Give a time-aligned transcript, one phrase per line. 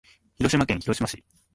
[0.37, 1.23] 広島県広島市